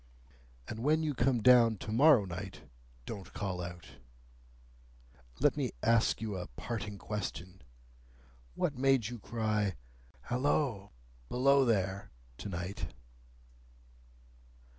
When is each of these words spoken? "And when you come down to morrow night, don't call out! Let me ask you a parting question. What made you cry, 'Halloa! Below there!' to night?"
"And 0.67 0.79
when 0.79 1.03
you 1.03 1.13
come 1.13 1.43
down 1.43 1.77
to 1.77 1.91
morrow 1.91 2.25
night, 2.25 2.61
don't 3.05 3.31
call 3.35 3.61
out! 3.61 3.85
Let 5.39 5.55
me 5.55 5.73
ask 5.83 6.19
you 6.21 6.35
a 6.37 6.47
parting 6.47 6.97
question. 6.97 7.61
What 8.55 8.73
made 8.75 9.09
you 9.09 9.19
cry, 9.19 9.75
'Halloa! 10.23 10.89
Below 11.29 11.65
there!' 11.65 12.09
to 12.39 12.49
night?" 12.49 12.87